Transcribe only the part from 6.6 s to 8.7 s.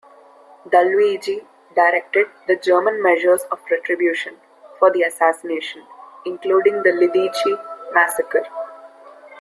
the Lidice massacre.